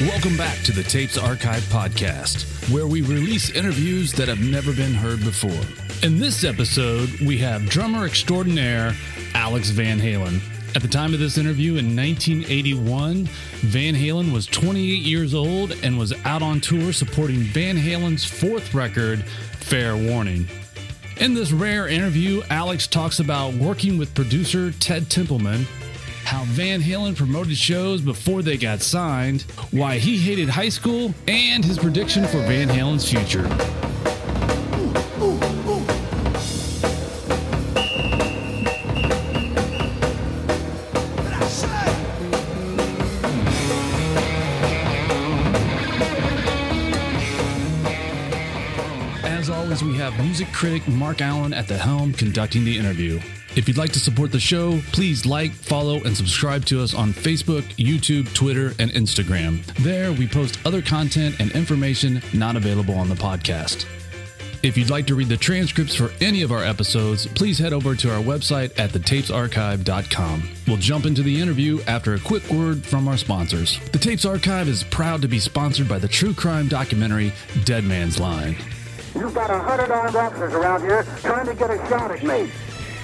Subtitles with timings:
[0.00, 4.94] Welcome back to the Tapes Archive podcast, where we release interviews that have never been
[4.94, 5.60] heard before.
[6.02, 8.94] In this episode, we have drummer extraordinaire
[9.34, 10.40] Alex Van Halen.
[10.74, 13.26] At the time of this interview in 1981,
[13.60, 18.72] Van Halen was 28 years old and was out on tour supporting Van Halen's fourth
[18.72, 20.48] record, Fair Warning.
[21.18, 25.66] In this rare interview, Alex talks about working with producer Ted Templeman,
[26.24, 31.64] how Van Halen promoted shows before they got signed, why he hated high school, and
[31.64, 33.46] his prediction for Van Halen's future.
[49.24, 53.20] As always, we have music critic Marc Allen at the helm conducting the interview.
[53.56, 57.12] If you'd like to support the show, please like, follow, and subscribe to us on
[57.12, 59.64] Facebook, YouTube, Twitter, and Instagram.
[59.82, 63.86] There, we post other content and information not available on the podcast.
[64.62, 67.96] If you'd like to read the transcripts for any of our episodes, please head over
[67.96, 70.50] to our website at thetapesarchive.com.
[70.68, 73.80] We'll jump into the interview after a quick word from our sponsors.
[73.90, 77.32] The Tapes Archive is proud to be sponsored by the true crime documentary
[77.64, 78.54] Dead Man's Line.
[79.14, 82.50] You've got a hundred armed officers around here trying to get a shot at me.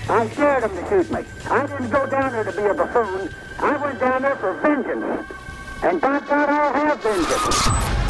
[0.08, 1.24] I dared them to shoot me.
[1.50, 3.28] I didn't go down there to be a buffoon.
[3.58, 5.28] I went down there for vengeance.
[5.82, 7.66] And by God, I'll have vengeance.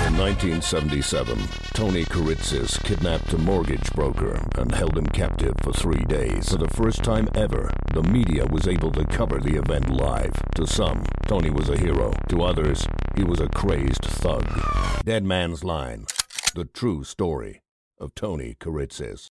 [0.06, 1.39] In 1977,
[1.72, 6.50] Tony Kiritsis kidnapped a mortgage broker and held him captive for three days.
[6.50, 10.34] For the first time ever, the media was able to cover the event live.
[10.56, 12.12] To some, Tony was a hero.
[12.28, 12.86] To others,
[13.17, 14.47] he was a crazed thug.
[15.05, 16.05] Dead Man's Line,
[16.55, 17.62] the true story
[17.98, 19.30] of Tony Kiritsis.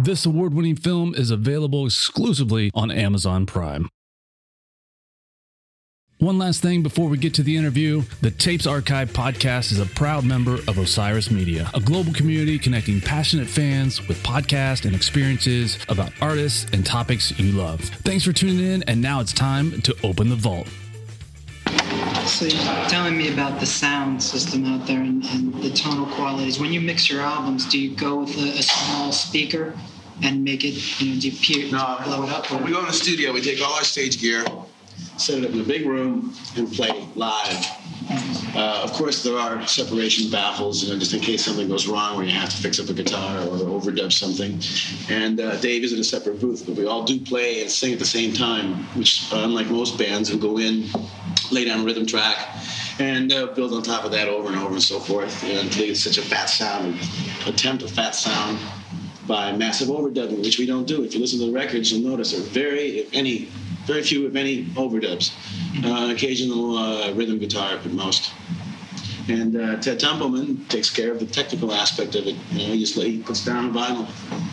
[0.00, 3.88] This award winning film is available exclusively on Amazon Prime.
[6.18, 9.86] One last thing before we get to the interview the Tapes Archive podcast is a
[9.86, 15.78] proud member of Osiris Media, a global community connecting passionate fans with podcasts and experiences
[15.88, 17.80] about artists and topics you love.
[17.80, 20.68] Thanks for tuning in, and now it's time to open the vault.
[22.28, 26.60] So you're telling me about the sound system out there and, and the tonal qualities.
[26.60, 29.74] When you mix your albums, do you go with a, a small speaker
[30.22, 32.50] and make it, you know, do you peer, No, blow it up?
[32.50, 34.44] when we go in the studio, we take all our stage gear,
[35.16, 37.66] set it up in a big room, and play live.
[38.54, 42.16] Uh, of course, there are separation baffles, you know, just in case something goes wrong
[42.16, 44.60] where you have to fix up a guitar or overdub something.
[45.14, 47.92] And uh, Dave is in a separate booth, but we all do play and sing
[47.92, 50.88] at the same time, which, uh, unlike most bands who go in,
[51.52, 52.36] lay down rhythm track,
[52.98, 55.88] and uh, build on top of that over and over and so forth until you
[55.88, 56.98] get such a fat sound,
[57.46, 58.58] attempt a fat sound
[59.26, 61.04] by massive overdubbing, which we don't do.
[61.04, 63.48] If you listen to the records, you'll notice there are very, if any,
[63.84, 65.32] very few, if any, overdubs.
[65.84, 68.32] Uh, occasional uh, rhythm guitar at most.
[69.28, 72.34] And uh, Ted Templeman takes care of the technical aspect of it.
[72.50, 74.08] You know, he just he puts down a vinyl.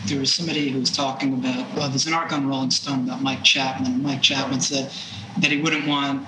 [0.06, 3.22] There was somebody who was talking about, well, there's an article on Rolling Stone about
[3.22, 4.92] Mike Chapman, and Mike Chapman said
[5.38, 6.26] that he wouldn't want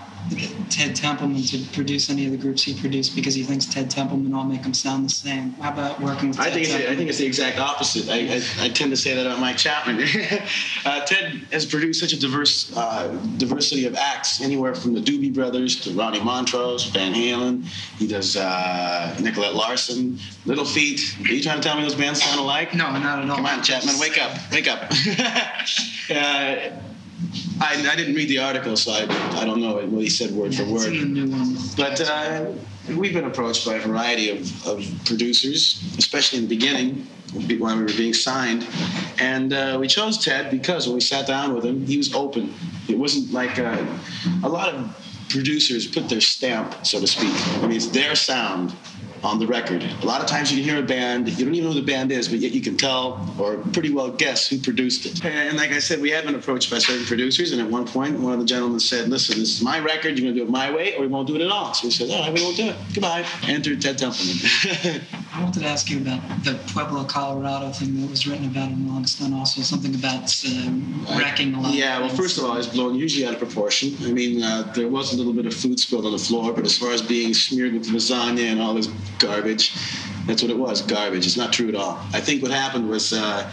[0.71, 4.34] Ted Templeman to produce any of the groups he produced because he thinks Ted Templeman
[4.34, 5.53] all make them sound the same.
[5.55, 8.09] How about working with I Ted think it's, I think it's the exact opposite.
[8.09, 10.00] I, I, I tend to say that about Mike Chapman.
[10.84, 13.09] uh, Ted has produced such a diverse uh,
[13.39, 17.65] diversity of acts, anywhere from the Doobie Brothers to Ronnie Montrose, Van Halen.
[17.99, 21.00] He does uh, Nicolette Larson, Little Feat.
[21.25, 22.75] Are you trying to tell me those bands sound alike?
[22.75, 23.37] No, not at all.
[23.37, 24.93] Come on, Chapman, wake up, wake up.
[27.61, 29.03] I, I didn't read the article, so I,
[29.41, 30.93] I don't know what he said word Yeah, for word.
[30.93, 31.57] in the new one.
[31.77, 32.53] But uh,
[32.97, 37.83] we've been approached by a variety of, of producers, especially in the beginning when we
[37.83, 38.67] were being signed.
[39.19, 42.55] And uh, we chose Ted because when we sat down with him, he was open.
[42.89, 43.85] It wasn't like uh,
[44.45, 47.33] a lot of producers put their stamp, so to speak.
[47.59, 48.75] I mean, it's their sound
[49.23, 49.83] on the record.
[50.03, 51.87] A lot of times you can hear a band, you don't even know who the
[51.87, 55.25] band is, but yet you can tell or pretty well guess who produced it.
[55.25, 58.19] And like I said, we have been approached by certain producers, and at one point,
[58.19, 60.51] one of the gentlemen said, Listen, this is my record, you're going to do it
[60.51, 61.75] my way, or we won't do it at all.
[61.75, 62.77] So we said, All right, we won't do it.
[62.95, 63.25] Goodbye.
[63.47, 64.37] Enter Ted Templeman.
[65.39, 68.89] I wanted to ask you about the Pueblo, Colorado thing that was written about in
[68.89, 69.33] Rolling Stone.
[69.35, 71.73] Also, something about uh, wrecking a lot.
[71.73, 73.95] Yeah, well, first of all, it's blown usually out of proportion.
[74.03, 76.65] I mean, uh, there was a little bit of food spilled on the floor, but
[76.65, 78.89] as far as being smeared with lasagna and all this
[79.21, 79.75] garbage,
[80.27, 81.25] that's what it was garbage.
[81.25, 82.01] It's not true at all.
[82.13, 83.49] I think what happened was uh,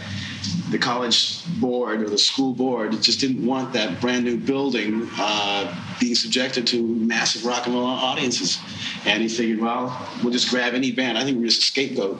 [0.70, 5.74] the college board or the school board just didn't want that brand new building uh,
[6.00, 8.58] being subjected to massive rock and roll audiences.
[9.04, 11.18] And he figured, well, we'll just grab any band.
[11.18, 12.18] I think we're just a scapegoat.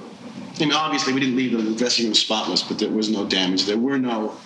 [0.56, 3.64] I mean, obviously, we didn't leave the dressing room spotless, but there was no damage.
[3.64, 4.36] There were no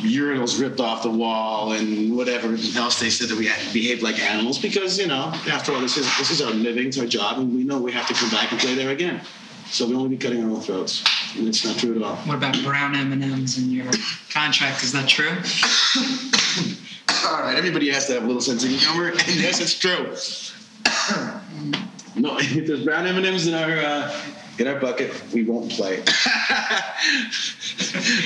[0.00, 4.58] urinals ripped off the wall and whatever else they said that we behaved like animals
[4.58, 7.54] because you know after all this is this is our living it's our job and
[7.54, 9.20] we know we have to come back and play there again
[9.70, 11.02] so we'll only be cutting our own throats
[11.38, 13.90] and it's not true at all What about brown M&Ms in your
[14.30, 14.82] contract?
[14.82, 15.30] Is that true?
[17.26, 20.14] all right everybody has to have a little sense of humor and yes it's true
[22.20, 24.14] no if there's brown m&ms in our uh,
[24.58, 26.02] in our bucket we won't play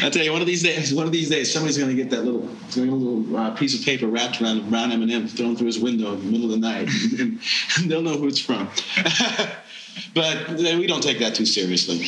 [0.03, 2.11] I'll tell you, one of these days, one of these days, somebody's going to get
[2.11, 5.67] that little, a little uh, piece of paper wrapped around a brown M&M thrown through
[5.67, 7.39] his window in the middle of the night, and,
[7.77, 8.69] and they'll know who it's from.
[10.15, 11.99] But uh, we don't take that too seriously.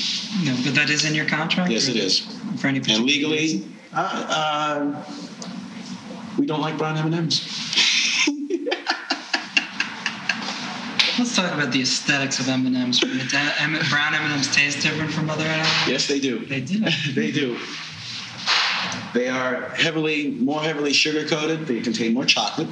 [0.45, 1.71] No, but that is in your contract.
[1.71, 2.21] Yes, it is.
[2.61, 5.05] For any And legally, uh, uh,
[6.39, 7.41] we don't like brown M&Ms.
[11.19, 12.99] Let's talk about the aesthetics of M&Ms.
[13.01, 13.33] for a minute.
[13.35, 15.89] Uh, M- brown M&Ms taste different from other M&Ms.
[15.89, 16.45] Yes, they do.
[16.47, 16.81] They do.
[17.15, 17.59] they do.
[19.15, 21.67] They are heavily, more heavily sugar coated.
[21.67, 22.69] They contain more chocolate.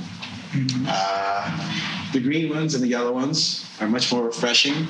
[0.87, 4.75] Uh, the green ones and the yellow ones are much more refreshing.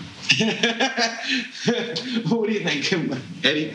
[2.29, 2.93] what do you think,
[3.45, 3.75] Eddie?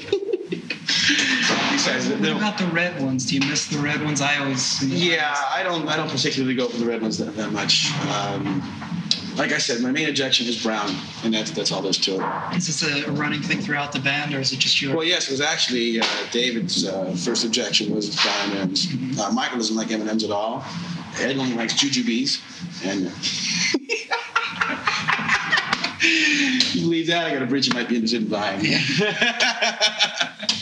[1.71, 2.38] Besides, What no.
[2.38, 3.25] about the red ones?
[3.25, 4.21] Do you miss the red ones?
[4.21, 4.83] I always.
[4.83, 5.88] Yeah, I don't.
[5.88, 7.92] I don't particularly go for the red ones that, that much.
[8.07, 8.63] Um,
[9.38, 12.57] like I said, my main objection is brown, and that's that's all there's to it.
[12.57, 14.95] Is this a running thing throughout the band, or is it just your?
[14.95, 19.19] Well, yes, it was actually uh, David's uh, first objection was brown M&Ms.
[19.19, 20.63] Uh, Michael doesn't like M&Ms at all.
[21.19, 22.41] Ed only likes jujubes,
[22.85, 23.12] and uh,
[26.73, 27.25] you believe that?
[27.25, 28.62] I got a bridge you might be interested in buying.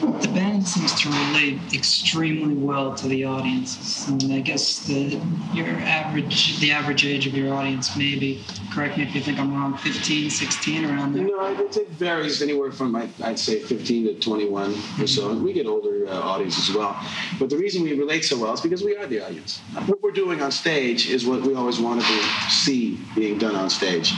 [0.00, 4.08] The band seems to relate extremely well to the audiences.
[4.08, 5.20] And I guess the
[5.52, 8.42] your average, the average age of your audience, maybe.
[8.72, 9.76] Correct me if you think I'm wrong.
[9.76, 11.26] 15, 16, around there.
[11.26, 15.34] You know, it, it varies anywhere from I'd, I'd say 15 to 21 or so.
[15.34, 16.98] We get older uh, audience as well.
[17.38, 19.58] But the reason we relate so well is because we are the audience.
[19.86, 23.68] What we're doing on stage is what we always wanted to see being done on
[23.68, 24.14] stage.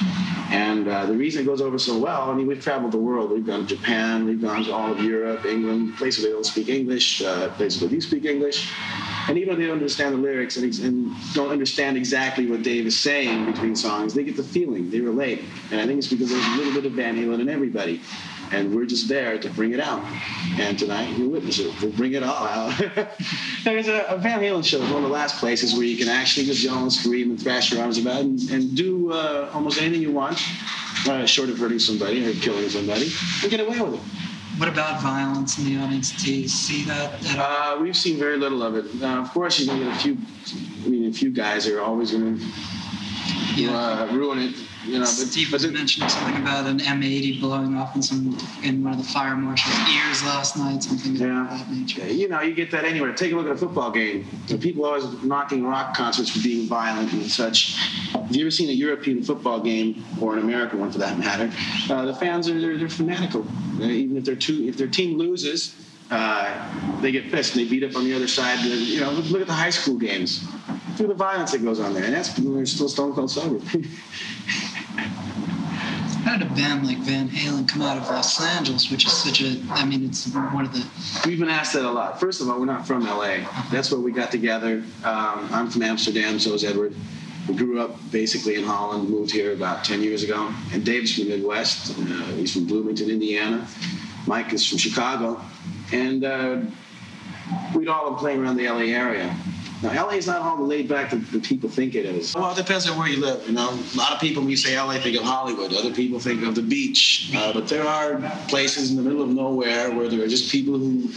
[0.50, 3.30] And uh, the reason it goes over so well, I mean, we've traveled the world.
[3.30, 6.44] We've gone to Japan, we've gone to all of Europe, England, places where they don't
[6.44, 8.70] speak English, uh, places where they speak English.
[9.28, 12.86] And even though they don't understand the lyrics and, and don't understand exactly what Dave
[12.86, 15.42] is saying between songs, they get the feeling, they relate.
[15.70, 18.00] And I think it's because there's a little bit of Van Halen in everybody.
[18.52, 20.04] And we're just there to bring it out.
[20.58, 21.72] And tonight, you witness it.
[21.80, 22.78] We'll bring it all out.
[23.64, 26.46] There's a, a Van Halen show one of the last places where you can actually
[26.46, 30.02] just yell and scream and thrash your arms about and, and do uh, almost anything
[30.02, 30.38] you want,
[31.08, 33.10] uh, short of hurting somebody or killing somebody,
[33.42, 34.00] and get away with it.
[34.58, 36.12] What about violence in the audience?
[36.22, 37.78] Do you see that at all?
[37.78, 38.84] Uh, we've seen very little of it.
[39.02, 40.18] Uh, of course, you're going to get a few.
[40.84, 44.56] I mean, a few guys are always going to uh, ruin it.
[44.84, 48.82] You know, but, Steve was mentioning something about an M80 blowing off in some in
[48.82, 51.44] one of the fire marshal's ears last night, something Yeah.
[51.44, 52.06] of that nature.
[52.12, 53.12] you know, you get that anywhere.
[53.12, 54.26] Take a look at a football game.
[54.50, 57.76] Know, people always knocking rock concerts for being violent and such.
[58.12, 61.50] Have you ever seen a European football game or an American one for that matter?
[61.88, 63.46] Uh, the fans are they're, they're fanatical.
[63.80, 65.76] Uh, even if their two if their team loses,
[66.10, 68.58] uh, they get pissed and they beat up on the other side.
[68.64, 70.44] You know, look, look at the high school games.
[70.96, 73.60] Through the violence that goes on there, and that's when they're still stone cold sober.
[76.32, 79.60] How a band like Van Halen come out of Los Angeles, which is such a,
[79.68, 80.82] I mean, it's one of the,
[81.28, 82.18] We've been asked that a lot.
[82.18, 83.40] First of all, we're not from LA.
[83.70, 84.82] That's where we got together.
[85.04, 86.94] Um, I'm from Amsterdam, so is Edward.
[87.46, 90.50] We grew up basically in Holland, moved here about 10 years ago.
[90.72, 91.98] And Dave's from the Midwest.
[91.98, 93.68] Uh, he's from Bloomington, Indiana.
[94.26, 95.38] Mike is from Chicago.
[95.92, 96.60] And uh,
[97.74, 99.36] we'd all been playing around the LA area.
[99.82, 102.34] Now, LA is not all the laid back that, that people think it is.
[102.34, 103.44] Well, it depends on where you live.
[103.48, 105.72] You know, a lot of people, when you say LA, think of Hollywood.
[105.74, 107.32] Other people think of the beach.
[107.34, 110.78] Uh, but there are places in the middle of nowhere where there are just people
[110.78, 111.10] who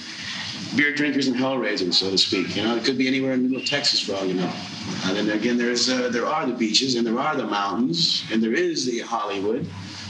[0.76, 2.56] beer drinkers and hellraisers, so to speak.
[2.56, 4.52] You know, it could be anywhere in the middle of Texas for all you know.
[5.06, 8.42] And then again, there's uh, there are the beaches and there are the mountains and
[8.42, 9.68] there is the Hollywood,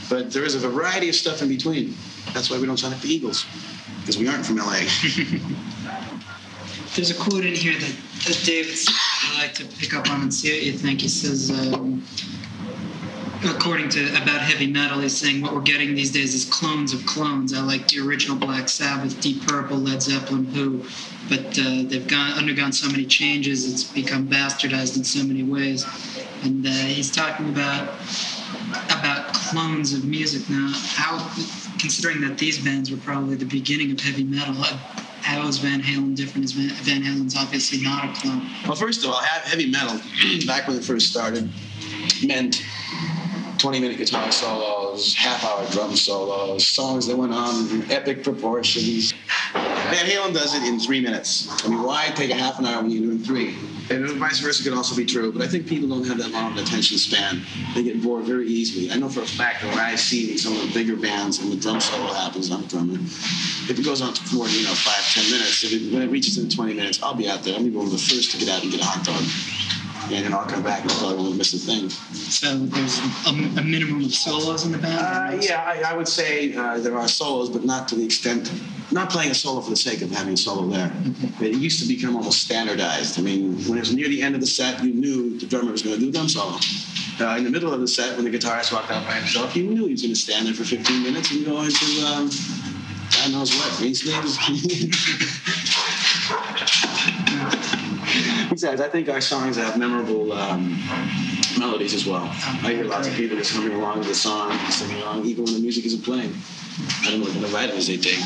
[0.08, 1.94] but there is a variety of stuff in between.
[2.32, 3.46] That's why we don't sign up for Eagles
[4.00, 4.80] because we aren't from LA.
[6.96, 10.34] there's a quote in here that, that David I'd like to pick up on and
[10.34, 11.02] see what you think.
[11.02, 12.02] He says, um,
[13.44, 17.04] according to about heavy metal, he's saying what we're getting these days is clones of
[17.04, 17.52] clones.
[17.52, 20.84] I like the original Black Sabbath, Deep Purple, Led Zeppelin, Who,
[21.28, 23.70] but uh, they've gone undergone so many changes.
[23.70, 25.84] It's become bastardized in so many ways.
[26.44, 27.90] And uh, he's talking about
[28.86, 30.72] about clones of music now.
[30.72, 31.18] How,
[31.78, 34.54] considering that these bands were probably the beginning of heavy metal,
[35.26, 36.44] how is Van Halen different?
[36.44, 38.48] Is Van, Van Halen's obviously not a clone.
[38.64, 40.00] Well, first of all, heavy metal,
[40.46, 41.50] back when it first started,
[42.24, 42.62] meant
[43.58, 49.14] 20 minute guitar solos, half hour drum solos, songs that went on in epic proportions.
[49.90, 51.48] Van Halen does it in three minutes.
[51.64, 53.56] I mean, why take a half an hour when you're doing three?
[53.88, 56.52] And vice versa could also be true, but I think people don't have that long
[56.52, 57.42] of an attention span.
[57.74, 58.90] They get bored very easily.
[58.90, 61.52] I know for a fact that when I see some of the bigger bands and
[61.52, 62.94] the drum solo happens, I'm a drummer.
[62.94, 66.36] If it goes on for you know five, ten minutes, if it, when it reaches
[66.36, 67.54] in 20 minutes, I'll be out there.
[67.54, 69.22] I'll be one of the first to get out and get a hot dog
[70.12, 71.90] and then I'll come back and probably won't miss a thing.
[71.90, 75.34] So there's a, a minimum of solos in the band.
[75.34, 78.52] Uh, yeah, I, I, would say uh, there are solos, but not to the extent.
[78.96, 80.90] Not playing a solo for the sake of having a solo there.
[81.38, 83.18] It used to become almost standardized.
[83.18, 85.70] I mean, when it was near the end of the set, you knew the drummer
[85.70, 86.56] was going to do a drum solo.
[87.20, 89.64] Uh, in the middle of the set, when the guitarist walked out by himself, you
[89.64, 92.30] knew he was going to stand there for 15 minutes and go into um,
[93.12, 94.38] God knows what, green sleeves.
[98.48, 100.82] Besides, I think our songs have memorable um,
[101.58, 102.24] melodies as well.
[102.64, 105.52] I hear lots of people just humming along with the song, singing along, even when
[105.52, 106.34] the music isn't playing.
[107.02, 108.20] I don't know what kind of vitamins they take.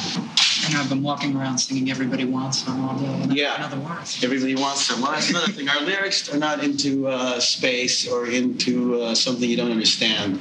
[0.66, 3.34] And I've been walking around singing "Everybody Wants Some" all day.
[3.34, 4.22] Yeah, another words.
[4.22, 5.00] Everybody wants some.
[5.00, 5.68] Well, that's another thing.
[5.68, 10.38] Our lyrics are not into uh, space or into uh, something you don't understand,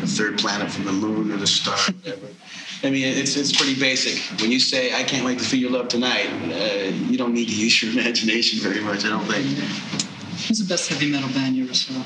[0.00, 2.26] the third planet from the moon or the star, whatever.
[2.82, 4.18] I mean, it's it's pretty basic.
[4.40, 7.48] When you say "I can't wait to feel your love tonight," uh, you don't need
[7.48, 9.04] to use your imagination very much.
[9.04, 9.46] I don't think.
[10.46, 12.04] Who's the best heavy metal band you ever saw?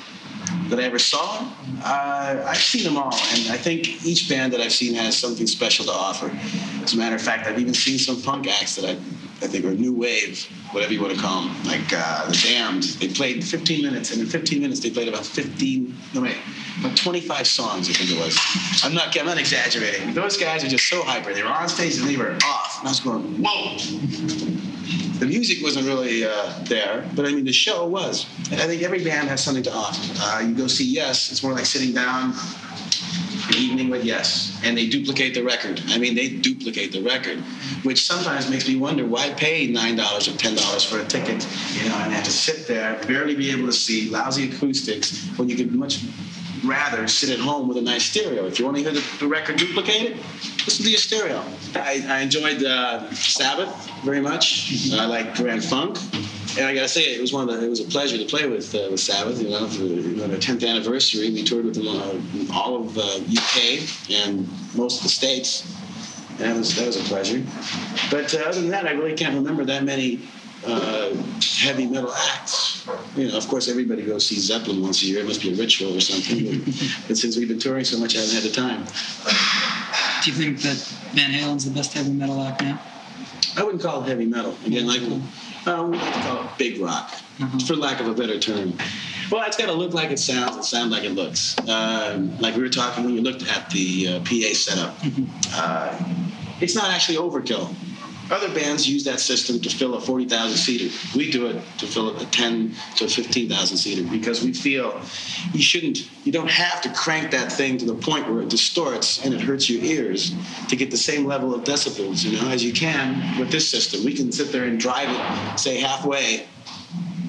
[0.68, 1.50] That I ever saw?
[1.82, 5.46] Uh, I've seen them all, and I think each band that I've seen has something
[5.46, 6.30] special to offer.
[6.88, 9.66] As a matter of fact, I've even seen some punk acts that I, I think
[9.66, 10.42] are new wave,
[10.72, 12.84] whatever you want to call them, like uh, the Damned.
[12.98, 15.94] They played 15 minutes, and in 15 minutes they played about 15.
[16.14, 16.38] No wait
[16.80, 18.38] about 25 songs, I think it was.
[18.82, 20.14] I'm not, I'm not exaggerating.
[20.14, 21.34] Those guys are just so hyper.
[21.34, 22.78] They were on stage and they were off.
[22.78, 23.76] And I was going, whoa.
[25.18, 28.26] The music wasn't really uh, there, but I mean, the show was.
[28.50, 30.00] And I think every band has something to offer.
[30.22, 32.32] Uh, you go see Yes, it's more like sitting down
[33.48, 35.82] an evening with Yes, and they duplicate the record.
[35.88, 37.38] I mean, they duplicate the record,
[37.82, 41.46] which sometimes makes me wonder why pay nine dollars or ten dollars for a ticket,
[41.74, 45.48] you know, and have to sit there, barely be able to see, lousy acoustics, when
[45.48, 46.04] you could much
[46.64, 48.46] rather sit at home with a nice stereo.
[48.46, 50.16] If you want to hear the, the record duplicated,
[50.64, 51.44] listen to your stereo.
[51.74, 54.92] I, I enjoyed uh, Sabbath very much.
[54.92, 55.98] I like Grand Funk.
[56.58, 58.48] And I gotta say, it was one of the, it was a pleasure to play
[58.48, 59.40] with uh, with Sabbath.
[59.40, 63.88] You know, for their 10th anniversary, we toured with them uh, all of uh, UK
[64.10, 65.72] and most of the states.
[66.30, 67.44] And that was that was a pleasure.
[68.10, 70.20] But uh, other than that, I really can't remember that many
[70.66, 71.14] uh,
[71.60, 72.84] heavy metal acts.
[73.14, 75.20] You know, of course, everybody goes see Zeppelin once a year.
[75.20, 76.58] It must be a ritual or something.
[76.58, 76.74] But,
[77.06, 78.84] but since we've been touring so much, I haven't had the time.
[80.24, 80.76] Do you think that
[81.14, 82.80] Van Halen's the best heavy metal act now?
[83.56, 84.56] I wouldn't call it heavy metal.
[84.66, 85.02] Again, like
[85.66, 87.10] um, we like to call it big rock,
[87.40, 87.58] uh-huh.
[87.66, 88.74] for lack of a better term.
[89.30, 91.56] Well, it's got to look like it sounds and sound like it looks.
[91.68, 94.96] Um, like we were talking when you looked at the uh, PA setup.
[94.98, 95.24] Mm-hmm.
[95.52, 96.24] Uh,
[96.60, 97.74] it's not actually overkill.
[98.30, 100.94] Other bands use that system to fill a 40,000 seater.
[101.16, 105.00] We do it to fill a 10 to 15,000 seater because we feel
[105.52, 109.24] you shouldn't, you don't have to crank that thing to the point where it distorts
[109.24, 110.34] and it hurts your ears
[110.68, 114.04] to get the same level of decibels, you know, as you can with this system.
[114.04, 116.46] We can sit there and drive it, say halfway,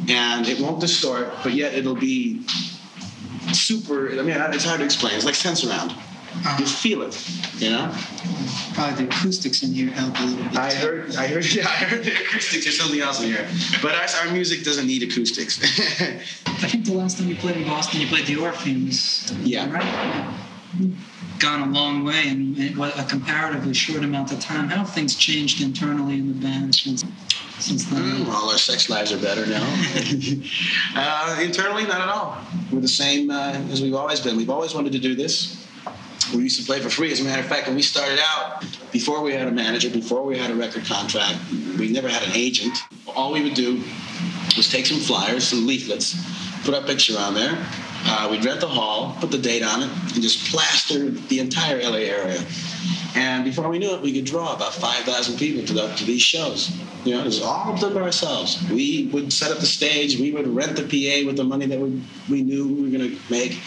[0.09, 2.43] and it won't distort, but yet it'll be
[3.53, 4.09] super.
[4.11, 5.15] I mean, it's hard to explain.
[5.15, 5.91] It's like Sensurround.
[5.91, 6.08] Uh,
[6.57, 7.93] you feel it, you know.
[8.73, 10.57] Probably the acoustics in here help a little bit.
[10.57, 13.47] I heard, I heard, yeah, I heard the acoustics or something else in here.
[13.81, 15.59] But our, our music doesn't need acoustics.
[16.45, 19.35] I think the last time you played in Boston, you played the Orpheums.
[19.43, 19.71] Yeah.
[19.71, 20.35] Right.
[21.39, 24.67] Gone a long way in a comparatively short amount of time.
[24.67, 27.03] How have things changed internally in the band since?
[27.59, 28.01] Since then?
[28.01, 29.61] Mm, well, our sex lives are better now.
[30.95, 32.37] uh, internally, not at all.
[32.71, 34.37] We're the same uh, as we've always been.
[34.37, 35.58] We've always wanted to do this
[36.33, 37.11] we used to play for free.
[37.11, 40.23] As a matter of fact, when we started out, before we had a manager, before
[40.23, 41.37] we had a record contract,
[41.77, 42.77] we never had an agent.
[43.07, 43.81] All we would do
[44.55, 46.15] was take some flyers, some leaflets,
[46.63, 47.57] put our picture on there.
[48.05, 51.81] Uh, we'd rent the hall, put the date on it, and just plaster the entire
[51.81, 52.39] LA area.
[53.15, 56.21] And before we knew it, we could draw about 5,000 people to, the, to these
[56.21, 56.71] shows.
[57.05, 58.63] You know, it was all done by ourselves.
[58.69, 60.19] We would set up the stage.
[60.19, 63.09] We would rent the PA with the money that we, we knew we were going
[63.09, 63.59] to make.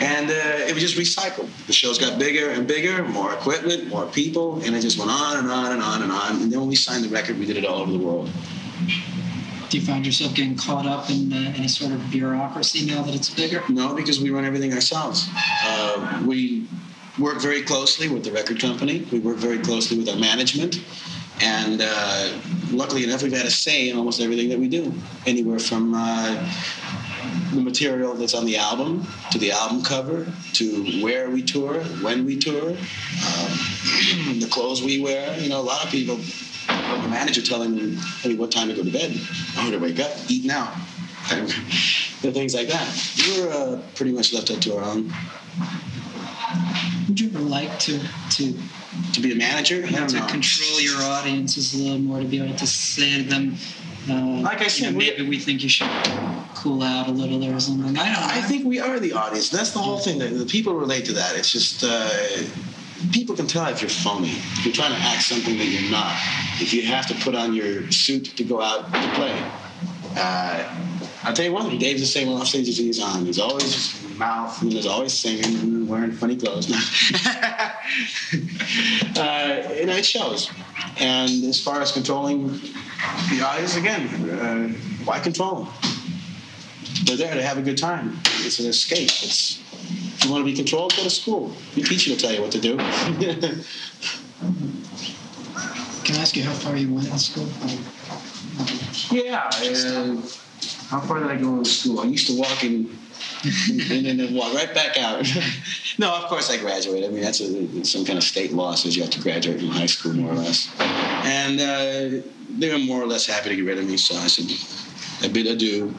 [0.00, 1.48] And uh, it was just recycled.
[1.66, 5.38] The shows got bigger and bigger, more equipment, more people, and it just went on
[5.38, 6.42] and on and on and on.
[6.42, 8.30] And then when we signed the record, we did it all over the world.
[9.68, 13.14] Do you find yourself getting caught up in uh, any sort of bureaucracy now that
[13.14, 13.62] it's bigger?
[13.68, 15.28] No, because we run everything ourselves.
[15.64, 16.68] Uh, we
[17.18, 19.06] work very closely with the record company.
[19.12, 20.84] We work very closely with our management.
[21.40, 22.38] And uh,
[22.70, 24.92] luckily enough, we've had a say in almost everything that we do.
[25.26, 26.52] Anywhere from uh,
[27.52, 32.24] the material that's on the album to the album cover to where we tour, when
[32.24, 32.76] we tour, um,
[34.38, 35.36] the clothes we wear.
[35.38, 36.18] You know, a lot of people
[36.68, 39.12] a manager telling me, "Hey, what time to go to bed?
[39.58, 40.72] Oh, to wake up, eat now."
[42.22, 42.86] the things like that.
[43.28, 45.12] We're uh, pretty much left up to our own.
[47.08, 47.98] Would you ever like to
[48.36, 48.54] to
[49.12, 50.26] To be a manager, I don't to know.
[50.26, 53.56] control your audiences a little more to be able to say to them,
[54.08, 55.90] uh, Like I said, know, maybe we think you should
[56.54, 57.96] cool out a little or something.
[57.98, 58.26] I don't know.
[58.38, 59.50] I think we are the audience.
[59.50, 60.18] That's the whole thing.
[60.18, 61.36] The, the people relate to that.
[61.36, 62.08] It's just uh,
[63.12, 64.30] people can tell if you're phony.
[64.30, 66.14] If you're trying to act something that you're not.
[66.60, 69.34] If you have to put on your suit to go out to play.
[70.16, 70.62] Uh,
[71.24, 71.78] I'll tell you one thing.
[71.78, 73.24] Dave's the same off stage as he's on.
[73.24, 76.70] He's always mouth and he's always singing and wearing funny clothes.
[79.16, 80.50] uh, and it shows.
[80.98, 82.48] And as far as controlling
[83.30, 84.68] the audience, again, uh,
[85.04, 85.72] why control them?
[87.04, 88.18] They're there to have a good time.
[88.40, 89.08] It's an escape.
[89.08, 89.60] It's
[90.16, 91.54] if you want to be controlled, go to school.
[91.74, 92.76] Your teacher will tell you what to do.
[96.04, 97.48] Can I ask you how far you went in school?
[99.10, 99.50] yeah.
[99.62, 100.24] And
[100.88, 102.00] how far did I go in school?
[102.00, 102.96] I used to walk in
[103.44, 105.26] and then walk right back out.
[105.98, 107.10] no, of course I graduated.
[107.10, 109.68] I mean, that's a, some kind of state law says you have to graduate from
[109.68, 110.68] high school, more or less.
[110.80, 114.26] And uh, they were more or less happy to get rid of me, so I
[114.26, 114.50] said,
[115.22, 115.86] I bid adieu.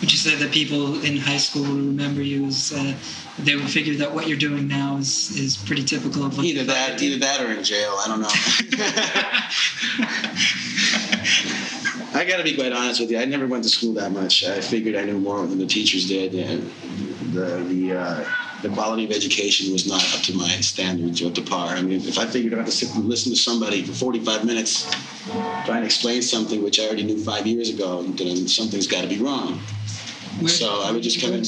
[0.00, 2.92] Would you say that people in high school will remember you as uh,
[3.38, 6.64] they would figure that what you're doing now is, is pretty typical of what Either
[6.64, 7.96] that, either that, or in jail.
[8.04, 8.28] I don't know.
[12.15, 13.18] I got to be quite honest with you.
[13.18, 14.44] I never went to school that much.
[14.44, 16.70] I figured I knew more than the teachers did, and
[17.32, 18.24] the the uh,
[18.62, 21.68] the quality of education was not up to my standards or up to par.
[21.76, 24.44] I mean, if I figured I had to sit and listen to somebody for 45
[24.44, 24.90] minutes
[25.66, 29.08] trying to explain something which I already knew five years ago, then something's got to
[29.08, 29.58] be wrong.
[30.40, 31.44] Where- So I would just come in.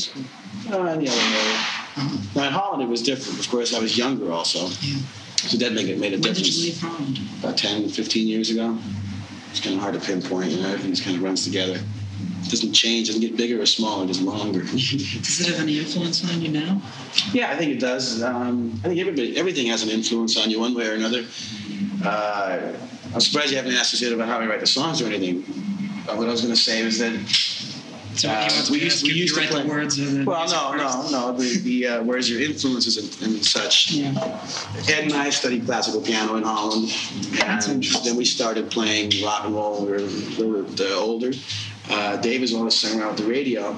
[0.70, 2.18] Uh, in the other.
[2.36, 3.38] Now in Holland it was different.
[3.40, 4.98] Of course, I was younger also, Yeah.
[5.36, 7.20] so that made it made a When did difference you leave Holland?
[7.40, 8.76] about 10, 15 years ago.
[9.58, 11.80] It's kind of hard to pinpoint, you know, everything just kind of runs together.
[12.44, 14.62] It doesn't change, doesn't get bigger or smaller, just longer.
[14.62, 16.80] Does it have any influence on you now?
[17.32, 18.22] yeah, I think it does.
[18.22, 21.24] Um, I think everybody, everything has an influence on you one way or another.
[22.04, 22.72] Uh,
[23.12, 25.42] I'm surprised you haven't asked us yet about how we write the songs or anything.
[26.08, 27.14] Uh, what I was going to say was that
[28.18, 31.08] So Uh, we used- we to write play- the words or the Well, no, no,
[31.10, 31.38] no.
[31.38, 33.92] The, the uh, where's your influences and, and such.
[33.92, 34.10] Yeah.
[34.88, 36.92] Ed and I studied classical piano in Holland,
[37.44, 39.84] and then we started playing rock and roll.
[39.84, 41.30] when We were little bit uh, older.
[41.90, 43.76] Uh, Dave is always sung around with the radio,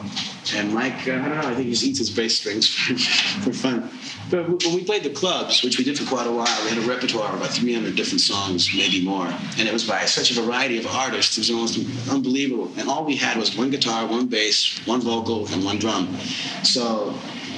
[0.55, 2.69] and Mike, uh, I don't know, I think he eats his bass strings
[3.45, 3.89] for fun.
[4.31, 6.79] But when we played the clubs, which we did for quite a while, we had
[6.79, 9.27] a repertoire of about 300 different songs, maybe more.
[9.59, 12.71] And it was by such a variety of artists, it was almost unbelievable.
[12.77, 16.17] And all we had was one guitar, one bass, one vocal, and one drum.
[16.63, 17.15] So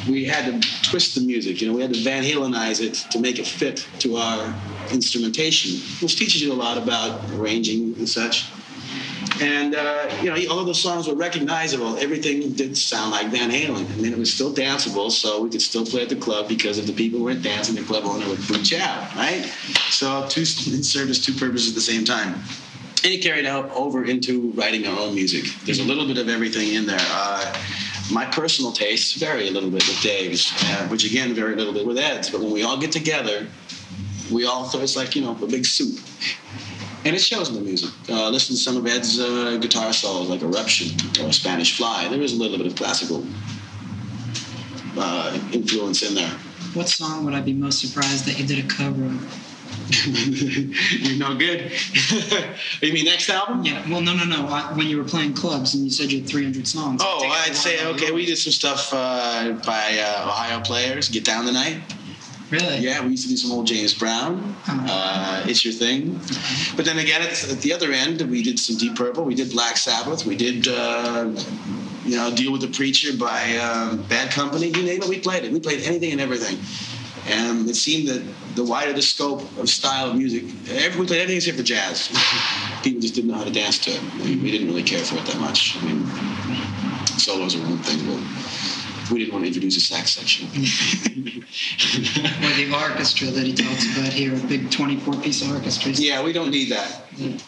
[0.08, 3.20] we had to twist the music, you know, we had to Van Halenize it to
[3.20, 4.54] make it fit to our
[4.90, 8.46] instrumentation, which teaches you a lot about arranging and such.
[9.42, 13.90] And uh, you know, although the songs were recognizable, everything did sound like Van Halen.
[13.90, 16.78] I mean, it was still danceable, so we could still play at the club because
[16.78, 19.42] if the people weren't dancing, the club owner would boot out, right?
[19.90, 22.34] So two it served as two purposes at the same time.
[23.04, 25.44] And it carried out over into writing our own music.
[25.64, 27.00] There's a little bit of everything in there.
[27.00, 27.52] Uh,
[28.12, 31.72] my personal tastes vary a little bit with Dave's, uh, which again vary a little
[31.72, 32.30] bit with Ed's.
[32.30, 33.48] But when we all get together,
[34.30, 35.98] we all so it's like you know a big soup
[37.04, 37.90] and it shows in the music.
[38.08, 42.08] Uh, listen to some of Ed's uh, guitar solos, like Eruption or Spanish Fly.
[42.08, 43.24] There is a little bit of classical
[44.96, 46.30] uh, influence in there.
[46.74, 49.38] What song would I be most surprised that you did a cover of?
[50.06, 51.70] You're no good.
[52.80, 53.64] you mean next album?
[53.64, 53.88] Yeah.
[53.90, 54.46] Well, no, no, no.
[54.46, 57.02] I, when you were playing clubs and you said you had 300 songs.
[57.04, 58.10] Oh, I'd say okay.
[58.12, 61.08] We did some stuff uh, by uh, Ohio players.
[61.08, 61.82] Get down tonight.
[62.52, 62.78] Really?
[62.80, 64.54] Yeah, we used to do some old James Brown.
[64.68, 66.20] Uh, it's your thing.
[66.76, 69.24] But then again, at, at the other end, we did some Deep Purple.
[69.24, 70.26] We did Black Sabbath.
[70.26, 71.32] We did, uh,
[72.04, 74.66] you know, Deal with the Preacher by um, Bad Company.
[74.66, 75.52] You name it, we played it.
[75.52, 76.58] We played anything and everything.
[77.26, 78.22] And it seemed that
[78.54, 82.08] the wider the scope of style of music, we played everything except for jazz.
[82.82, 84.02] People just didn't know how to dance to it.
[84.24, 85.78] We, we didn't really care for it that much.
[85.80, 86.06] I mean,
[87.18, 88.51] solos are one thing, but
[89.10, 90.48] we didn't want to introduce a sax section.
[92.42, 95.92] Or the orchestra that he talks about here, a big 24 piece orchestra.
[95.92, 97.02] yeah, we don't need that.
[97.16, 97.42] The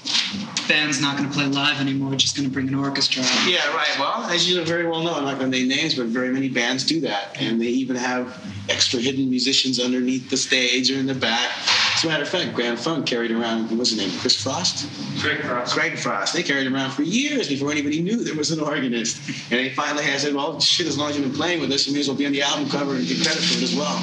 [0.69, 3.49] band's not going to play live anymore, just going to bring an orchestra out.
[3.51, 3.97] Yeah, right.
[3.99, 6.49] Well, as you very well know, I'm not going to name names, but very many
[6.49, 8.37] bands do that, and they even have
[8.69, 11.51] extra hidden musicians underneath the stage or in the back.
[12.05, 14.87] As a matter of fact, Grand Funk carried around what's his name, Chris Frost.
[15.23, 15.75] Greg Frost.
[15.75, 16.35] Greg Frost.
[16.35, 19.27] They carried around for years before anybody knew there was an organist.
[19.51, 21.87] And they finally had said, "Well, shit, as long as you've been playing with us,
[21.87, 23.75] you may as well be on the album cover and get credit for it as
[23.75, 23.99] well."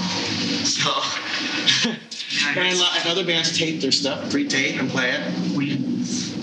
[0.65, 1.91] So.
[2.47, 5.55] And, and other bands tape their stuff, pre-tape, and play it.
[5.55, 5.75] We,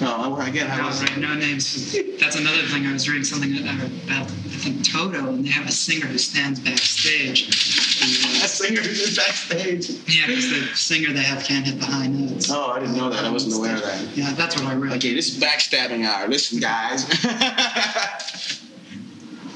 [0.00, 1.02] No, I- again, I was.
[1.02, 1.92] right, no names.
[2.20, 2.86] That's another thing.
[2.86, 6.60] I was reading something about, I think, Toto, and they have a singer who stands
[6.60, 7.44] backstage.
[8.02, 9.90] And, uh, A singer who's backstage.
[10.06, 12.48] yeah, because the singer they have can't hit the high notes.
[12.50, 13.24] Oh, I didn't know that.
[13.24, 14.00] I wasn't aware of that.
[14.16, 14.92] Yeah, that's what I read.
[14.98, 16.28] Okay, this is backstabbing hour.
[16.28, 17.04] Listen, guys.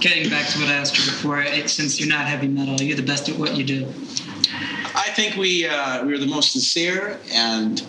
[0.00, 2.96] Getting back to what I asked you before, it, since you're not heavy metal, you're
[2.96, 3.86] the best at what you do?
[4.94, 7.80] I think we uh, we are the most sincere and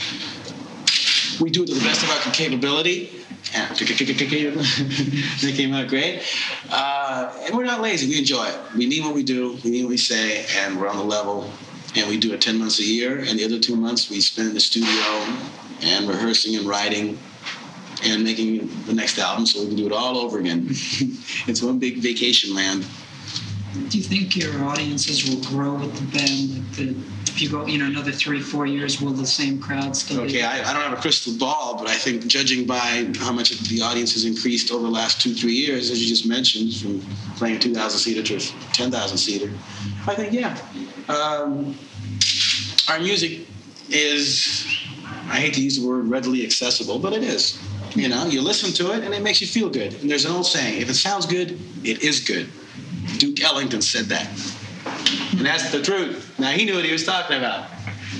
[1.40, 3.12] we do it to the best of our capability.
[5.42, 6.24] They came out great.
[6.72, 8.08] Uh, and we're not lazy.
[8.08, 8.60] We enjoy it.
[8.76, 9.60] We mean what we do.
[9.64, 11.52] We mean what we say, and we're on the level.
[11.96, 13.20] And we do it 10 months a year.
[13.20, 15.04] And the other two months we spend in the studio
[15.82, 17.20] and rehearsing and writing
[18.04, 20.66] and making the next album so we can do it all over again.
[21.48, 22.86] it's one big vacation land.
[23.74, 26.54] Do you think your audiences will grow with the band?
[26.54, 26.96] Like the,
[27.34, 30.30] if you go, you know, another three, four years, will the same crowd still be?
[30.30, 33.50] Okay, I, I don't have a crystal ball, but I think judging by how much
[33.70, 37.02] the audience has increased over the last two, three years, as you just mentioned, from
[37.38, 39.52] playing a 2,000 seater to a 10,000 seater,
[40.06, 40.56] I think, yeah.
[41.10, 41.76] Um,
[42.88, 43.48] our music
[43.90, 44.68] is,
[45.28, 47.60] I hate to use the word readily accessible, but it is.
[47.96, 49.94] You know, you listen to it and it makes you feel good.
[50.02, 52.50] And there's an old saying if it sounds good, it is good.
[53.18, 54.28] Duke Ellington said that.
[55.32, 56.38] And that's the truth.
[56.40, 57.70] Now, he knew what he was talking about.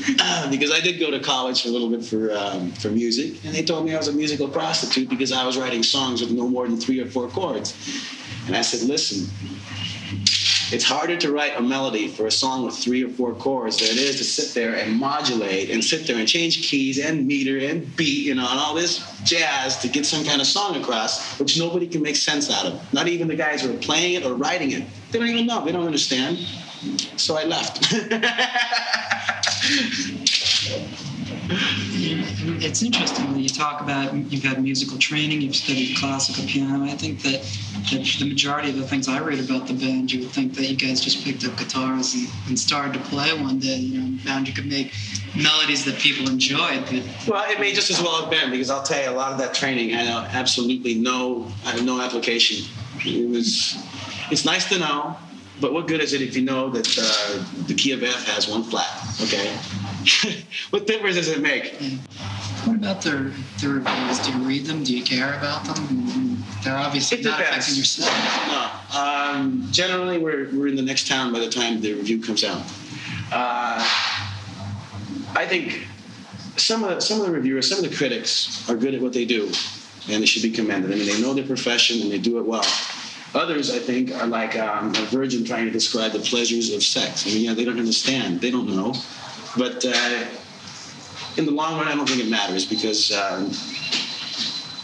[0.50, 3.56] because I did go to college for a little bit for um, for music, and
[3.56, 6.48] they told me I was a musical prostitute because I was writing songs with no
[6.48, 7.74] more than three or four chords.
[8.48, 9.30] And I said, listen,
[10.72, 13.90] it's harder to write a melody for a song with three or four chords than
[13.90, 17.58] it is to sit there and modulate and sit there and change keys and meter
[17.58, 21.40] and beat, you know, and all this jazz to get some kind of song across,
[21.40, 22.94] which nobody can make sense out of.
[22.94, 24.84] Not even the guys who are playing it or writing it.
[25.12, 25.64] They don't even know.
[25.64, 26.38] They don't understand.
[27.18, 27.94] So I left.
[32.06, 36.84] It's interesting when you talk about you've had musical training, you've studied classical piano.
[36.84, 37.42] I think that,
[37.92, 40.66] that the majority of the things I read about the band, you would think that
[40.66, 43.78] you guys just picked up guitars and, and started to play one day.
[43.78, 44.94] You know, found you could make
[45.36, 46.84] melodies that people enjoyed.
[46.86, 49.32] But Well, it may just as well have been because I'll tell you, a lot
[49.32, 52.66] of that training had absolutely no, no application.
[53.00, 53.78] It was,
[54.30, 55.18] it's nice to know,
[55.62, 58.48] but what good is it if you know that uh, the key of F has
[58.48, 58.90] one flat?
[59.22, 59.58] Okay,
[60.72, 61.76] what difference does it make?
[62.66, 64.20] what about the the reviews?
[64.20, 64.84] Do you read them?
[64.84, 66.44] Do you care about them?
[66.64, 67.58] They're obviously It not depends.
[67.68, 68.12] affecting yourself.
[68.94, 72.44] No, um, generally we're we're in the next town by the time the review comes
[72.44, 72.62] out.
[73.32, 73.80] Uh,
[75.36, 75.88] I think
[76.58, 79.14] some of the, some of the reviewers, some of the critics are good at what
[79.14, 79.46] they do,
[80.10, 80.92] and they should be commended.
[80.92, 82.66] I mean, they know their profession and they do it well.
[83.36, 87.26] Others, I think, are like um, a virgin trying to describe the pleasures of sex.
[87.26, 88.94] I mean, yeah, they don't understand, they don't know,
[89.58, 90.26] but uh,
[91.38, 93.12] in the long run, I don't think it matters because.
[93.12, 93.52] Um,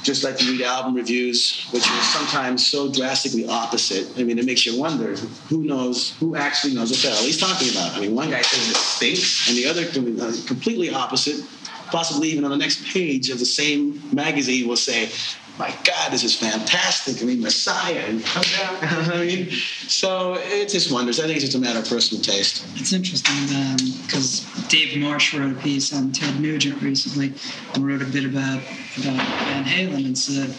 [0.02, 4.08] just like you read album reviews, which are sometimes so drastically opposite.
[4.18, 5.16] I mean, it makes you wonder
[5.50, 7.96] who knows, who actually knows what the hell he's talking about.
[7.96, 11.46] I mean, one guy says it stinks, and the other uh, completely opposite,
[11.92, 15.10] possibly even on the next page of the same magazine will say,
[15.60, 17.22] my God, this is fantastic.
[17.22, 18.78] I mean, Messiah, and come down.
[19.12, 21.20] I mean, so it just wonders.
[21.20, 22.66] I think it's just a matter of personal taste.
[22.76, 27.34] It's interesting um, because Dave Marsh wrote a piece on Ted Nugent recently
[27.74, 28.60] and wrote a bit about
[28.98, 30.56] about Van Halen and said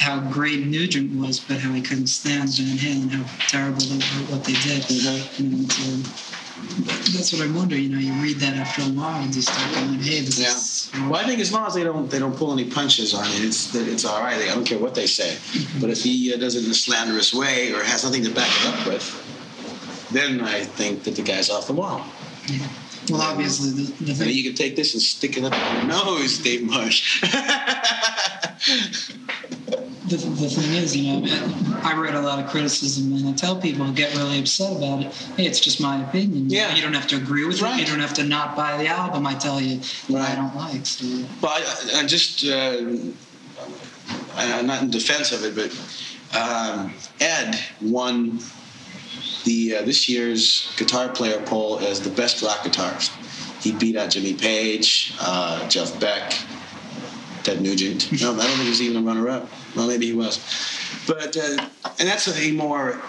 [0.00, 4.36] how great Nugent was, but how he couldn't stand Van Halen, how terrible they were,
[4.36, 4.82] what they did.
[4.82, 5.64] Mm-hmm.
[5.64, 6.37] So that-
[7.12, 7.76] that's what I wonder.
[7.76, 10.54] You know, you read that after a while and you start going, "Hey, this Yeah.
[10.56, 13.24] is." Well, I think as long as they don't they don't pull any punches on
[13.26, 14.40] it, it's that it's all right.
[14.40, 15.36] I don't care what they say.
[15.80, 18.50] But if he uh, does it in a slanderous way or has nothing to back
[18.60, 19.04] it up with,
[20.12, 22.04] then I think that the guy's off the wall.
[23.10, 26.38] Well, obviously, the, the thing, you can take this and stick it up your nose,
[26.38, 27.22] Dave Marsh.
[30.08, 33.60] the, the thing is, you know, I read a lot of criticism, and I tell
[33.60, 36.50] people who get really upset about it, hey, it's just my opinion.
[36.50, 36.74] Yeah.
[36.74, 37.62] You don't have to agree with it.
[37.62, 37.80] Right.
[37.80, 39.26] You don't have to not buy the album.
[39.26, 40.86] I tell you what I don't like.
[40.86, 41.26] So.
[41.40, 42.84] But I, I just, uh,
[44.34, 48.40] I'm not in defense of it, but um, Ed won
[49.44, 53.10] the uh, this year's guitar player poll as the best rock guitarist.
[53.62, 56.34] He beat out Jimmy Page, uh, Jeff Beck,
[57.42, 58.12] Ted Nugent.
[58.20, 59.48] No, I don't think he's even a runner-up.
[59.76, 60.38] Well, maybe he was,
[61.06, 63.00] but uh, and that's a more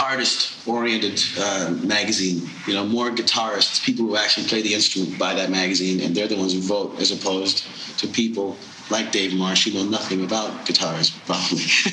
[0.00, 2.48] artist-oriented uh, magazine.
[2.66, 6.28] You know, more guitarists, people who actually play the instrument, buy that magazine, and they're
[6.28, 7.66] the ones who vote, as opposed
[7.98, 8.56] to people
[8.90, 11.62] like Dave Marsh who know nothing about guitars, probably.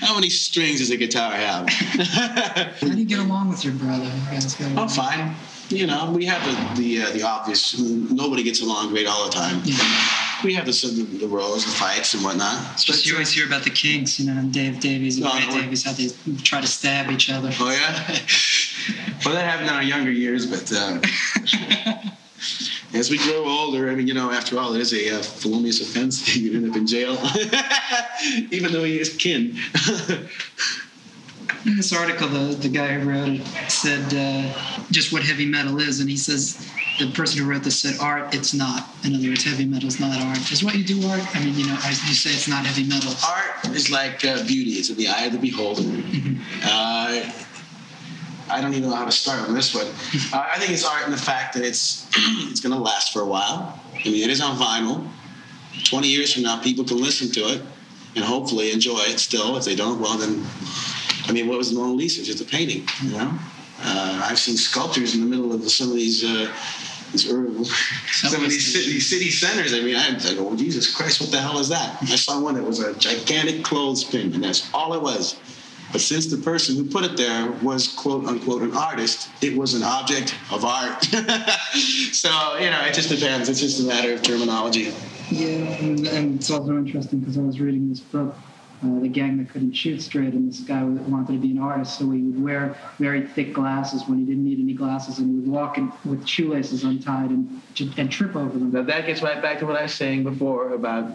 [0.00, 1.68] How many strings does a guitar have?
[1.70, 4.10] How do you get along with your brother?
[4.30, 4.88] You along?
[4.88, 5.34] Fine.
[5.68, 6.42] You know, we have
[6.76, 7.78] the the, uh, the obvious.
[7.78, 9.60] Nobody gets along great all the time.
[9.64, 10.27] Yeah.
[10.44, 12.74] We have the the, the rows, the fights, and whatnot.
[12.74, 15.34] It's just you always hear about the Kinks, you know, and Dave Davies and No,
[15.34, 15.62] Ray no.
[15.62, 16.08] Davies, how they
[16.42, 17.50] try to stab each other.
[17.58, 18.18] Oh yeah.
[19.24, 21.00] well, that happened in our younger years, but uh,
[22.94, 25.80] as we grow older, I mean, you know, after all, it is a uh, felonious
[25.80, 26.36] offense.
[26.36, 27.18] you end up in jail,
[28.50, 29.58] even though he is kin.
[31.64, 35.80] In this article, the, the guy who wrote it said uh, just what heavy metal
[35.80, 38.88] is, and he says the person who wrote this said art, it's not.
[39.04, 40.52] In other words, heavy metal is not art.
[40.52, 41.22] Is what you do art?
[41.34, 43.12] I mean, you know, you say it's not heavy metal.
[43.26, 45.82] Art is like uh, beauty; it's in the eye of the beholder.
[46.64, 47.30] Uh,
[48.50, 49.86] I don't even know how to start on this one.
[50.32, 52.08] Uh, I think it's art in the fact that it's
[52.50, 53.80] it's going to last for a while.
[53.94, 55.06] I mean, it is on vinyl.
[55.84, 57.62] Twenty years from now, people can listen to it
[58.16, 59.56] and hopefully enjoy it still.
[59.56, 60.44] If they don't, well, then,
[61.28, 62.22] I mean, what was the Mona Lisa?
[62.24, 63.38] Just a painting, you know.
[63.80, 66.24] Uh, I've seen sculptures in the middle of some of these.
[66.24, 66.52] Uh,
[67.12, 67.64] these urban,
[68.12, 69.72] some of these city, city centers.
[69.72, 71.96] I mean, I, I go, oh, Jesus Christ, what the hell is that?
[72.02, 75.38] I saw one that was a gigantic clothespin, and that's all it was.
[75.90, 79.74] But since the person who put it there was quote unquote an artist, it was
[79.74, 81.02] an object of art.
[82.12, 83.48] so, you know, it just depends.
[83.48, 84.92] It's just a matter of terminology.
[85.30, 88.34] Yeah, and it's also interesting because I was reading this book,
[88.82, 91.98] uh, The Gang That Couldn't Shoot Straight, and this guy wanted to be an artist,
[91.98, 95.40] so he would wear very thick glasses when he didn't need any glasses, and he
[95.40, 97.62] would walk in, with shoelaces untied and,
[97.96, 98.72] and trip over them.
[98.72, 101.12] Now, that gets right back to what I was saying before about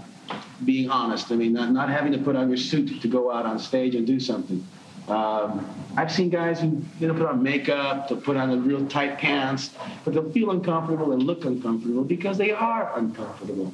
[0.65, 1.31] being honest.
[1.31, 3.95] I mean, not, not having to put on your suit to go out on stage
[3.95, 4.65] and do something.
[5.07, 8.87] Um, I've seen guys who you know put on makeup, to put on the real
[8.87, 9.71] tight pants,
[10.05, 13.73] but they'll feel uncomfortable and look uncomfortable because they are uncomfortable.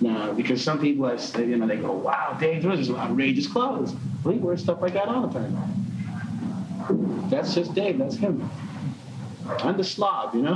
[0.00, 3.94] Now, because some people, I you know, they go, "Wow, Dave, those are outrageous clothes."
[4.22, 7.28] Well, he wears stuff like that all the time.
[7.30, 7.98] That's just Dave.
[7.98, 8.48] That's him.
[9.46, 10.54] I'm the slob, you know.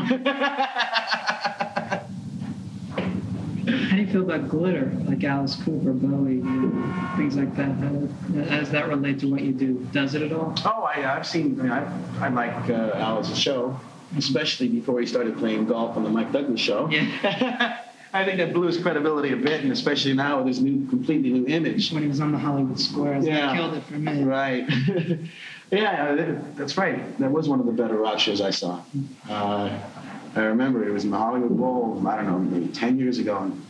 [3.68, 7.72] How do you feel about glitter, like Alice Cooper, Bowie, you know, things like that?
[7.72, 9.86] How, does that relate to what you do?
[9.92, 10.54] Does it at all?
[10.64, 11.60] Oh, I, I've seen.
[11.60, 13.78] I, mean, I, I like uh, Alice's show,
[14.16, 16.88] especially before he started playing golf on the Mike Douglas show.
[16.90, 17.80] Yeah.
[18.12, 21.30] I think that blew his credibility a bit, and especially now with his new, completely
[21.30, 21.92] new image.
[21.92, 23.46] When he was on the Hollywood Squares, Yeah.
[23.48, 24.22] that killed it for me.
[24.24, 24.64] Right.
[25.70, 27.18] yeah, that's right.
[27.18, 28.80] That was one of the better rock shows I saw.
[29.28, 29.78] Uh,
[30.34, 32.02] I remember it was in the Hollywood Bowl.
[32.08, 33.38] I don't know, maybe ten years ago.
[33.38, 33.62] And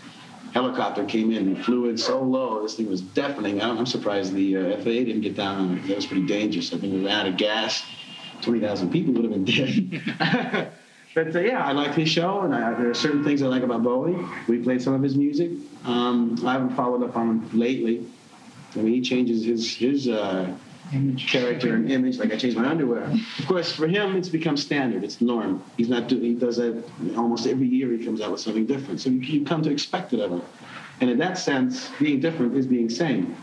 [0.52, 2.62] helicopter came in and flew in so low.
[2.62, 3.60] This thing was deafening.
[3.60, 5.86] I'm I'm surprised the uh, FAA didn't get down on it.
[5.88, 6.72] That was pretty dangerous.
[6.72, 7.84] I think we ran out of gas.
[8.42, 10.72] Twenty thousand people would have been dead.
[11.24, 13.64] but uh, yeah, I like his show, and I, there are certain things I like
[13.64, 14.16] about Bowie.
[14.46, 15.50] We played some of his music.
[15.84, 18.06] Um, I haven't followed up on him lately.
[18.76, 20.54] I mean, he changes his his uh,
[21.16, 22.18] character and image.
[22.18, 23.02] Like I changed my underwear.
[23.38, 25.02] Of course, for him, it's become standard.
[25.02, 25.62] It's norm.
[25.76, 26.22] He's not doing.
[26.22, 26.84] He does that
[27.16, 27.90] almost every year.
[27.90, 29.00] He comes out with something different.
[29.00, 30.42] So you, you come to expect it of him.
[31.00, 33.36] And in that sense, being different is being same.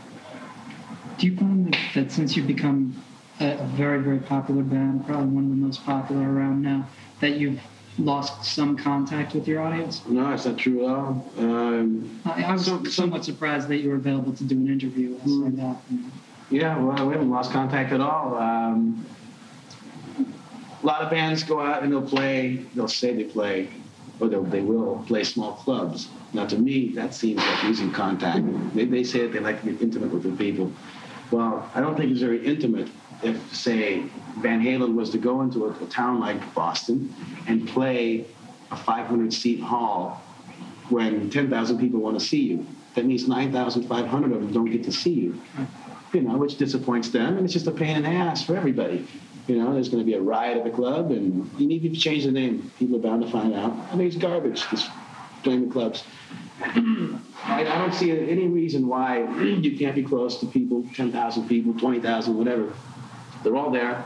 [1.17, 3.01] Do you find that, since you've become
[3.39, 6.87] a, a very, very popular band, probably one of the most popular around now,
[7.21, 7.59] that you've
[7.97, 10.05] lost some contact with your audience?
[10.07, 11.31] No, it's not true at all.
[11.37, 14.67] Um, I, I was Some- some- somewhat surprised that you were available to do an
[14.67, 15.17] interview.
[15.19, 15.77] Said that.
[15.89, 16.11] you know.
[16.51, 18.35] Yeah, well, we haven't lost contact at all.
[18.35, 19.05] Um,
[20.81, 23.69] a lot of bands go out and they'll play, they'll say they play,
[24.19, 26.07] or they will play small clubs.
[26.33, 28.45] Now, to me, that seems like losing contact.
[28.75, 30.71] They, they say that they like to be intimate with the people.
[31.31, 32.89] Well, I don't think it's very intimate
[33.23, 34.03] if, say,
[34.37, 37.13] Van Halen was to go into a, a town like Boston
[37.47, 38.25] and play
[38.71, 40.21] a 500 seat hall
[40.89, 42.65] when 10,000 people want to see you.
[42.95, 45.41] That means 9,500 of them don't get to see you
[46.15, 49.05] you know, which disappoints them, and it's just a pain in the ass for everybody.
[49.47, 51.99] You know, there's going to be a riot at the club, and you need to
[51.99, 52.71] change the name.
[52.79, 53.73] People are bound to find out.
[53.91, 54.67] I think it's garbage.
[54.69, 54.89] Just
[55.43, 56.03] join the clubs.
[56.61, 62.35] I don't see any reason why you can't be close to people, 10,000 people, 20,000,
[62.35, 62.73] whatever.
[63.45, 64.03] They're all there.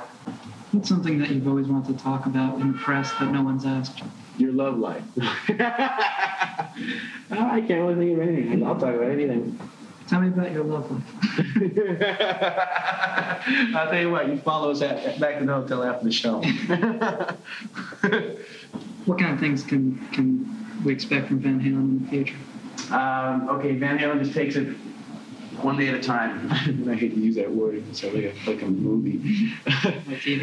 [0.73, 3.65] What's something that you've always wanted to talk about in the press that no one's
[3.65, 4.05] asked you?
[4.37, 5.03] Your love life.
[7.31, 8.65] Oh, I can't really think of anything.
[8.65, 9.59] I'll talk about anything.
[10.07, 11.03] Tell me about your love life.
[13.75, 16.41] I'll tell you what, you follow us at, back to the hotel after the show.
[19.05, 22.35] What kind of things can can we expect from Van Halen in the future?
[22.91, 24.75] Um, okay, Van Halen just takes it
[25.63, 26.51] one day at a time.
[26.51, 27.83] I hate to use that word.
[27.89, 29.53] It's like a, like a movie.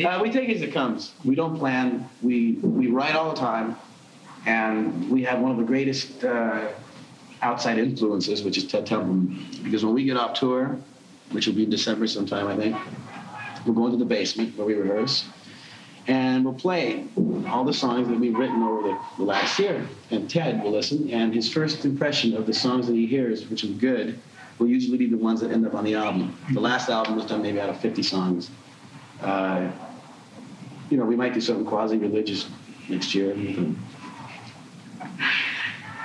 [0.06, 1.12] Uh, we take it as it comes.
[1.24, 2.08] We don't plan.
[2.22, 3.76] We we write all the time,
[4.46, 6.68] and we have one of the greatest uh,
[7.42, 9.46] outside influences, which is Ted Templeman.
[9.62, 10.78] Because when we get off tour,
[11.32, 12.76] which will be in December sometime, I think,
[13.64, 15.26] we'll go into the basement where we rehearse,
[16.06, 17.06] and we'll play
[17.48, 19.86] all the songs that we've written over the, the last year.
[20.10, 23.64] And Ted will listen, and his first impression of the songs that he hears, which
[23.64, 24.18] are good,
[24.58, 26.36] will usually be the ones that end up on the album.
[26.52, 28.50] The last album was done maybe out of 50 songs.
[29.20, 29.70] Uh,
[30.90, 32.48] you know, we might do something quasi-religious
[32.88, 33.34] next year.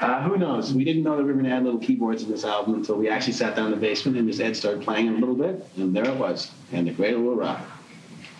[0.01, 0.73] Uh, who knows?
[0.73, 2.95] We didn't know that we were going to add little keyboards in this album until
[2.95, 5.63] we actually sat down in the basement and just Ed started playing a little bit,
[5.77, 6.51] and there it was.
[6.71, 7.61] And the Great Little Rock.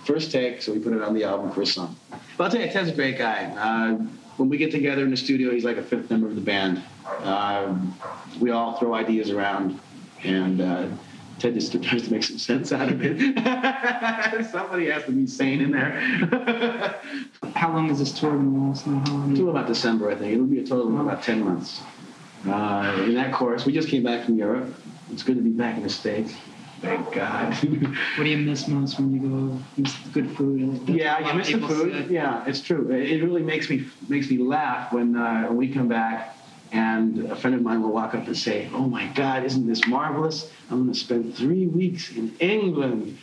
[0.06, 1.96] First take, so we put it on the album, first song.
[2.36, 3.46] But I'll tell you, Ted's a great guy.
[3.56, 4.04] Uh,
[4.38, 6.82] when we get together in the studio, he's like a fifth member of the band.
[7.06, 7.78] Uh,
[8.40, 9.80] we all throw ideas around,
[10.24, 10.88] and uh,
[11.40, 13.18] Ted just tries to make some sense out of it.
[14.52, 16.00] Somebody has to be sane in there.
[17.56, 18.86] How long is this tour going to last?
[18.86, 20.34] Until about December, I think.
[20.34, 21.82] It'll be a total of about 10 months.
[22.48, 24.74] Uh, in that course, we just came back from Europe.
[25.12, 26.34] It's good to be back in the States.
[26.82, 27.54] Thank God.
[28.18, 29.60] What do you miss most when you go?
[29.78, 30.90] Miss good food.
[30.90, 32.08] yeah, you miss the food.
[32.08, 32.90] say- Yeah, it's true.
[32.92, 36.36] It it really makes me makes me laugh when uh, when we come back
[36.72, 39.86] and a friend of mine will walk up and say, "Oh my God, isn't this
[39.88, 40.50] marvelous?
[40.70, 43.18] I'm going to spend three weeks in England."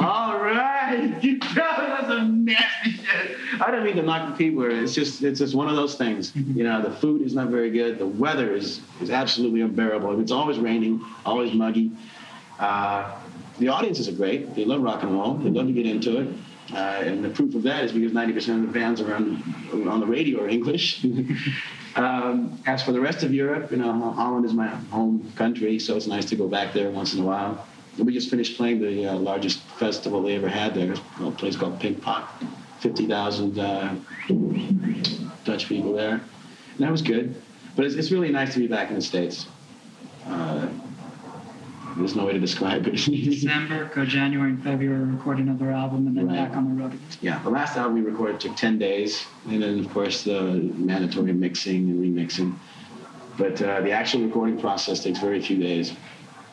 [0.00, 3.36] All right, you that's a nasty shit.
[3.60, 4.64] I don't mean to knock the people.
[4.64, 6.34] It's just it's just one of those things.
[6.34, 7.98] You know, the food is not very good.
[7.98, 10.18] The weather is is absolutely unbearable.
[10.20, 11.92] It's always raining, always muggy.
[12.58, 13.12] Uh,
[13.58, 14.54] the audiences are great.
[14.54, 15.34] They love rock and roll.
[15.34, 16.28] They love to get into it.
[16.72, 20.06] Uh, and the proof of that is because 90% of the bands around on the
[20.06, 21.04] radio are English.
[21.96, 25.96] um, as for the rest of Europe, you know, Holland is my home country, so
[25.96, 27.66] it's nice to go back there once in a while.
[27.98, 31.78] We just finished playing the uh, largest festival they ever had there, a place called
[31.78, 32.26] Pinkpop.
[32.80, 33.94] 50,000 uh,
[35.44, 36.14] Dutch people there.
[36.14, 37.40] And that was good.
[37.76, 39.46] But it's, it's really nice to be back in the States.
[40.26, 40.68] Uh,
[41.96, 42.92] there's no way to describe it.
[42.96, 46.36] December, go January and February, record another album, and then Right.
[46.48, 46.92] back on the road.
[46.94, 47.06] again.
[47.20, 51.32] Yeah, the last album we recorded took 10 days, and then, of course, the mandatory
[51.32, 52.54] mixing and remixing.
[53.38, 55.92] But uh, the actual recording process takes very few days,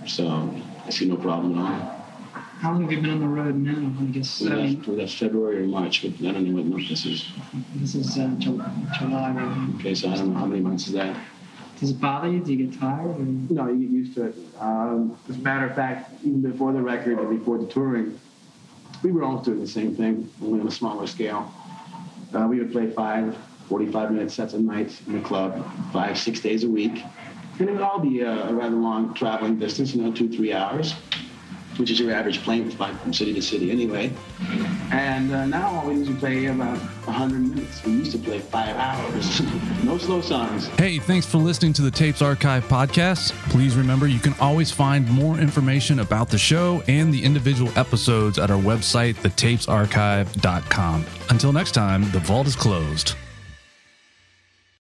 [0.08, 0.50] so
[0.86, 1.98] I see no problem at all.
[2.60, 3.92] How long have you been on the road now?
[4.00, 6.66] I guess We I mean, we left February or March, but I don't know what
[6.66, 7.26] month this is.
[7.76, 8.62] this is uh, Ju-
[9.00, 9.32] July.
[9.32, 9.70] Right?
[9.80, 11.16] Okay, so I don't know how many months is that.
[11.82, 12.40] Does it bother you?
[12.40, 13.08] Do you get tired?
[13.08, 13.26] Or?
[13.50, 14.36] No, you get used to it.
[14.60, 18.20] Um, as a matter of fact, even before the record and before the touring,
[19.02, 21.52] we were all doing the same thing, only on a smaller scale.
[22.36, 23.36] Uh, we would play five,
[23.68, 27.04] 45 minute sets a night in the club, five, six days a week.
[27.58, 30.54] And it would all be a, a rather long traveling distance, you know, two, three
[30.54, 30.94] hours,
[31.78, 34.12] which is your average plane flight from city to city anyway.
[34.92, 37.84] And uh, now all we is we play about 100 minutes.
[37.84, 39.42] We used to play five hours.
[39.84, 40.68] no slow songs.
[40.78, 43.32] Hey, thanks for listening to the Tapes Archive podcast.
[43.50, 48.38] Please remember you can always find more information about the show and the individual episodes
[48.38, 51.06] at our website, thetapesarchive.com.
[51.30, 53.16] Until next time, the vault is closed.